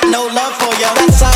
got 0.00 0.10
no 0.10 0.26
love 0.26 0.54
for 0.58 0.74
you. 0.78 0.86
That's 0.94 1.27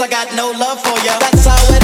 I 0.00 0.08
got 0.08 0.34
no 0.34 0.50
love 0.50 0.80
for 0.82 1.06
ya. 1.06 1.16
That's 1.20 1.46
how 1.46 1.76
it 1.76 1.83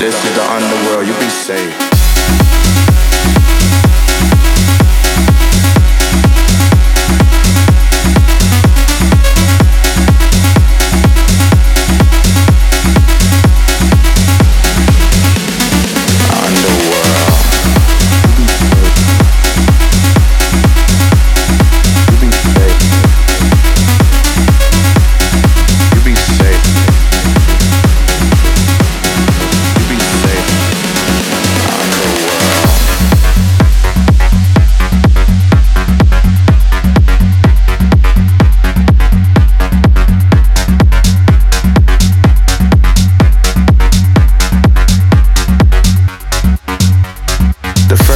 This 0.00 0.24
is 0.24 0.34
the 0.34 0.42
underworld, 0.50 1.06
you 1.06 1.14
be 1.14 1.30
safe. 1.30 1.79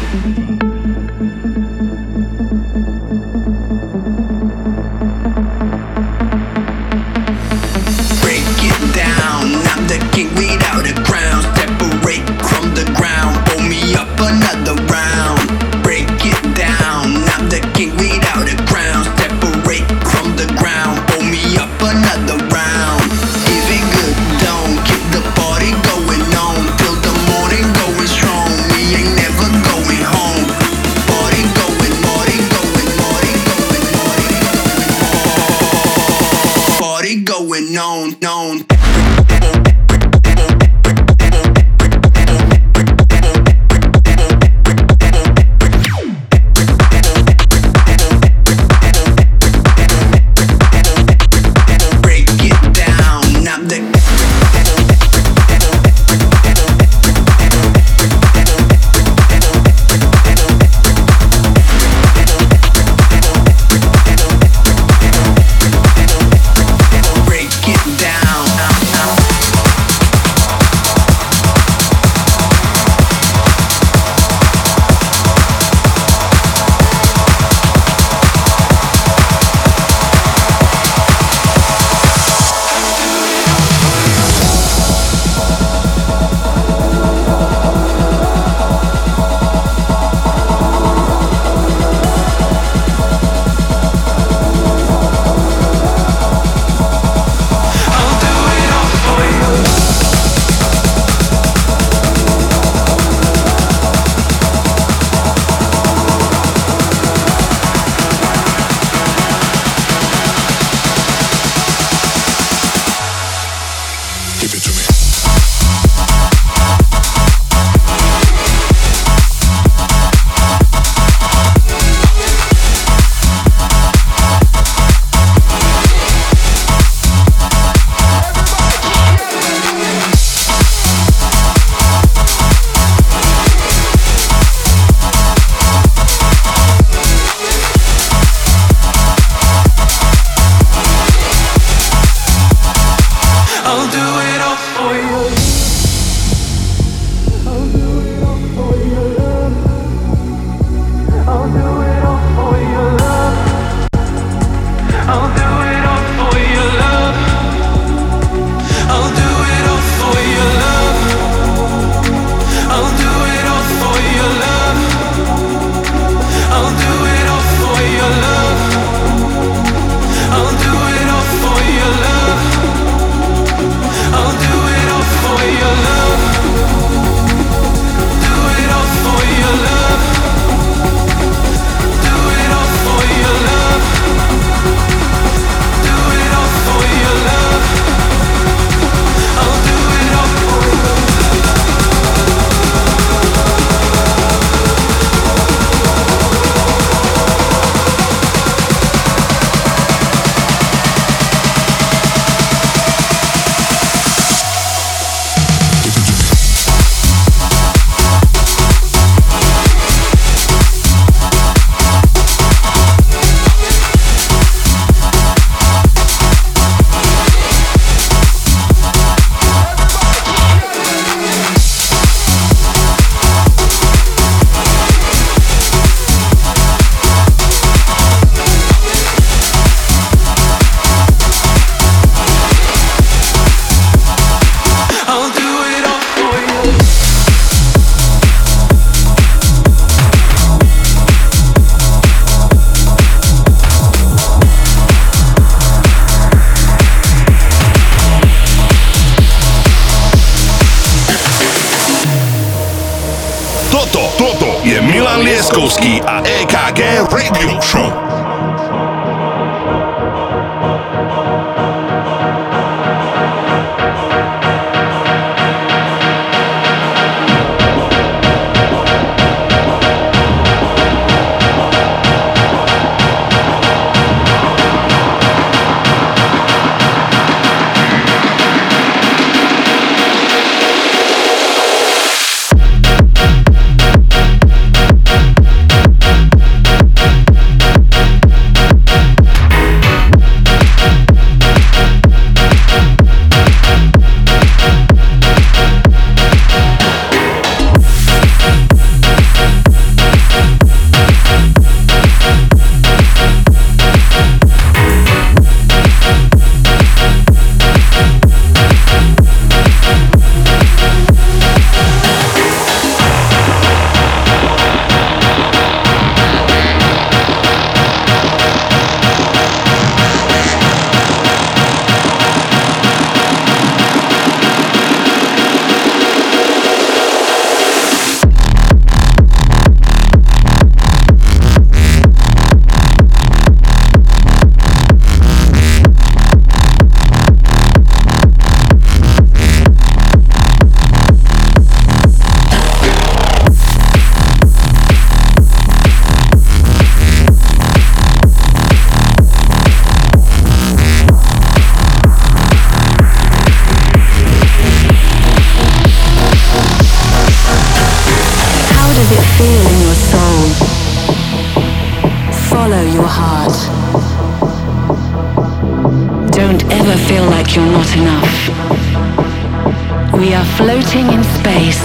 space? 371.41 371.81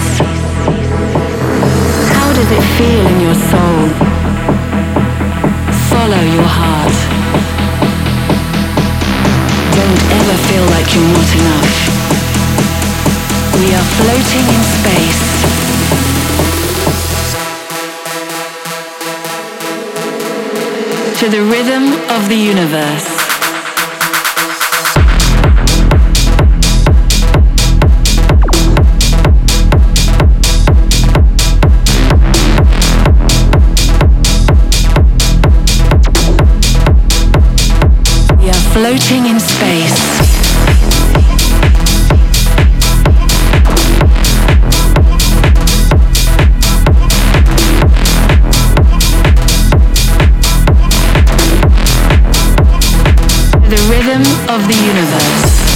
How 2.17 2.29
does 2.37 2.49
it 2.57 2.63
feel 2.77 3.03
in 3.13 3.17
your 3.25 3.37
soul? 3.51 3.79
Follow 5.91 6.23
your 6.37 6.49
heart. 6.59 6.97
Don't 9.77 10.01
ever 10.19 10.37
feel 10.47 10.65
like 10.75 10.87
you're 10.93 11.13
not 11.17 11.29
enough. 11.41 11.73
We 13.57 13.67
are 13.77 13.87
floating 13.97 14.45
in 14.55 14.63
space. 14.77 15.25
to 21.17 21.27
the 21.29 21.41
rhythm 21.41 21.93
of 22.15 22.29
the 22.29 22.35
universe. 22.35 23.16
floating 38.79 39.25
in 39.25 39.39
space. 39.39 40.19
The 53.67 53.79
rhythm 53.89 54.21
of 54.47 54.67
the 54.67 54.75
universe. 54.85 55.66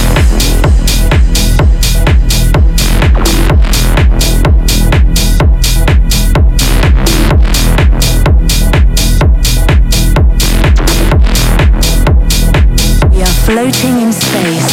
floating 13.44 14.00
in 14.00 14.12
space. 14.12 14.72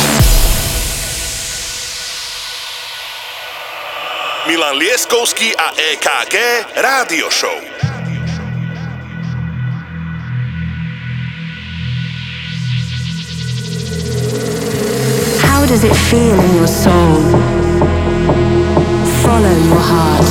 Milan 4.47 4.77
Lieskovský 4.77 5.53
a 5.58 5.69
EKG 5.73 6.36
Rádio 6.82 7.29
Show. 7.29 7.79
does 15.69 15.84
it 15.84 15.95
feel 16.10 16.39
in 16.39 16.55
your 16.55 16.65
soul? 16.65 17.21
Follow 19.21 19.55
your 19.69 19.84
heart. 19.91 20.29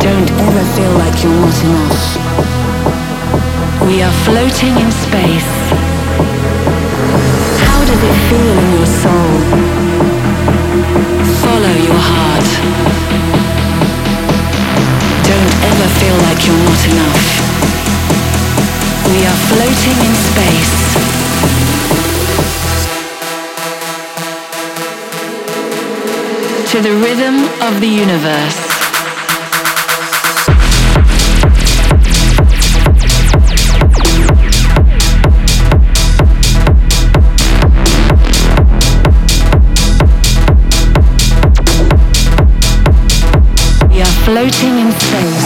Don't 0.00 0.30
ever 0.46 0.64
feel 0.74 0.92
like 1.02 1.22
you're 1.22 1.40
not 1.44 1.58
enough. 1.62 1.93
We 3.86 4.02
are 4.02 4.12
floating 4.24 4.74
in 4.80 4.90
space. 4.90 5.52
How 7.68 7.80
does 7.84 8.02
it 8.10 8.16
feel 8.28 8.56
in 8.64 8.70
your 8.76 8.88
soul? 9.02 9.32
Follow 11.44 11.74
your 11.88 12.02
heart. 12.12 12.48
Don't 15.28 15.54
ever 15.70 15.88
feel 16.00 16.16
like 16.26 16.40
you're 16.46 16.64
not 16.70 16.82
enough. 16.92 17.24
We 19.12 19.20
are 19.30 19.40
floating 19.52 19.98
in 20.08 20.14
space. 20.30 20.74
to 26.74 26.80
the 26.82 26.96
rhythm 26.96 27.44
of 27.62 27.80
the 27.80 27.86
universe. 27.86 28.63
floating 44.24 44.78
in 44.78 44.90
space. 44.92 45.43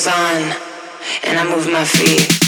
Goes 0.00 0.06
on, 0.06 0.56
and 1.24 1.38
I 1.38 1.44
move 1.44 1.70
my 1.70 1.84
feet. 1.84 2.40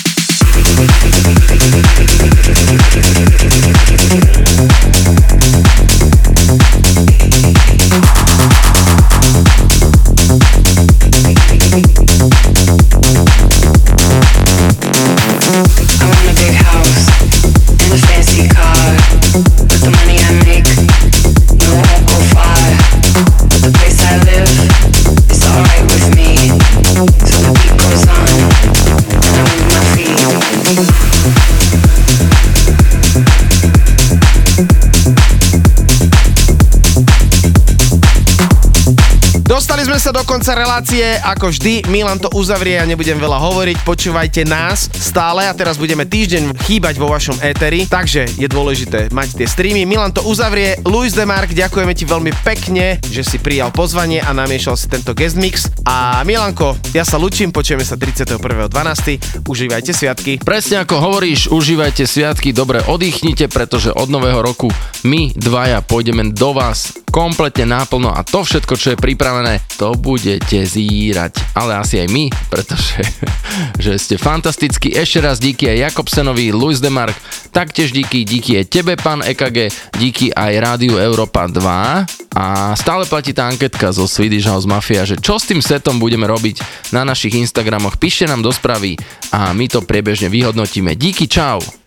Dostali 39.83 39.99
sme 39.99 40.07
sa 40.15 40.15
do 40.15 40.23
konca 40.23 40.55
relácie, 40.55 41.03
ako 41.27 41.51
vždy, 41.51 41.91
Milan 41.91 42.23
to 42.23 42.31
uzavrie, 42.39 42.79
ja 42.79 42.87
nebudem 42.87 43.19
veľa 43.19 43.35
hovoriť, 43.35 43.83
počúvajte 43.83 44.47
nás 44.47 44.87
stále 44.87 45.43
a 45.43 45.51
teraz 45.59 45.75
budeme 45.75 46.07
týždeň 46.07 46.55
chýbať 46.55 47.03
vo 47.03 47.11
vašom 47.11 47.43
éteri, 47.43 47.91
takže 47.91 48.31
je 48.39 48.47
dôležité 48.47 49.11
mať 49.11 49.43
tie 49.43 49.47
streamy. 49.51 49.83
Milan 49.83 50.15
to 50.15 50.23
uzavrie, 50.23 50.79
Luis 50.87 51.19
Demark, 51.19 51.51
ďakujeme 51.51 51.99
ti 51.99 52.07
veľmi 52.07 52.31
pekne, 52.47 53.03
že 53.11 53.27
si 53.27 53.43
prijal 53.43 53.75
pozvanie 53.75 54.23
a 54.23 54.31
namiešal 54.31 54.79
si 54.79 54.87
tento 54.87 55.19
guest 55.19 55.35
mix. 55.35 55.67
A 55.83 56.23
Milanko, 56.23 56.79
ja 56.95 57.03
sa 57.03 57.19
lučím, 57.19 57.51
počujeme 57.51 57.83
sa 57.83 57.99
31.12. 57.99 59.51
Užívajte 59.51 59.91
sviatky. 59.91 60.47
Presne 60.47 60.87
ako 60.87 61.11
hovoríš, 61.11 61.51
užívajte 61.51 62.07
sviatky, 62.07 62.55
dobre 62.55 62.87
oddychnite, 62.87 63.51
pretože 63.51 63.91
od 63.91 64.07
nového 64.07 64.47
roku 64.47 64.71
my 65.03 65.35
dvaja 65.35 65.83
pôjdeme 65.83 66.31
do 66.31 66.55
vás 66.55 67.02
kompletne 67.13 67.69
náplno 67.69 68.09
a 68.09 68.25
to 68.25 68.41
všetko, 68.41 68.75
čo 68.81 68.97
je 68.97 68.99
pripravené, 68.99 69.61
to 69.77 69.93
budete 69.93 70.65
zírať. 70.65 71.53
Ale 71.53 71.77
asi 71.77 72.01
aj 72.01 72.09
my, 72.09 72.33
pretože 72.49 73.05
že 73.85 74.01
ste 74.01 74.17
fantastickí. 74.17 74.97
Ešte 74.97 75.21
raz 75.21 75.37
díky 75.37 75.69
aj 75.69 75.93
Jakobsenovi, 75.93 76.57
Luis 76.57 76.81
Demark, 76.81 77.13
taktiež 77.53 77.93
díky, 77.93 78.25
díky 78.25 78.65
aj 78.65 78.67
tebe, 78.73 78.97
pán 78.97 79.21
EKG, 79.21 79.69
díky 80.01 80.33
aj 80.33 80.53
Rádiu 80.57 80.97
Európa 80.97 81.45
2 81.45 82.33
a 82.33 82.73
stále 82.73 83.05
platí 83.05 83.37
tá 83.37 83.45
anketka 83.45 83.93
zo 83.93 84.09
Swedish 84.09 84.49
House 84.49 84.65
Mafia, 84.65 85.05
že 85.05 85.21
čo 85.21 85.37
s 85.37 85.45
tým 85.45 85.61
setom 85.61 86.01
budeme 86.01 86.25
robiť 86.25 86.89
na 86.97 87.05
našich 87.05 87.37
Instagramoch. 87.37 88.01
Píšte 88.01 88.25
nám 88.25 88.41
do 88.41 88.49
správy 88.49 88.97
a 89.37 89.53
my 89.53 89.69
to 89.69 89.85
priebežne 89.85 90.33
vyhodnotíme. 90.33 90.97
Díky, 90.97 91.29
čau! 91.29 91.82